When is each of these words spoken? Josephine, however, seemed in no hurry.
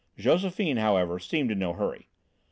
Josephine, 0.17 0.77
however, 0.77 1.19
seemed 1.19 1.51
in 1.51 1.59
no 1.59 1.73
hurry. 1.73 2.07